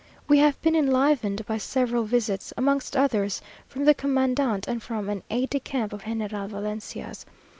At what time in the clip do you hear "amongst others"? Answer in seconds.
2.57-3.39